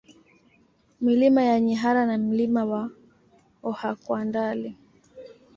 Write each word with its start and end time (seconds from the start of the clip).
Milima 1.01 1.43
ya 1.43 1.59
Nyihara 1.59 2.05
na 2.05 2.17
Mlima 2.17 2.65
wa 2.65 2.89
Ohakwandali 3.63 4.77